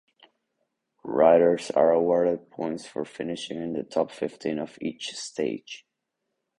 Riders 1.03 1.69
are 1.69 1.91
awarded 1.91 2.49
points 2.49 2.87
for 2.87 3.05
finishing 3.05 3.61
in 3.61 3.73
the 3.73 3.83
top 3.83 4.09
fifteen 4.11 4.57
of 4.57 4.79
each 4.81 5.11
stage. 5.11 5.85